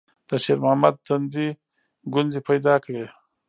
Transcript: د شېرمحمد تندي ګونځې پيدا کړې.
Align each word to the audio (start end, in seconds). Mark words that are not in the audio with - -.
د 0.29 0.31
شېرمحمد 0.43 0.95
تندي 1.05 1.47
ګونځې 2.13 2.39
پيدا 2.47 2.75
کړې. 2.85 3.05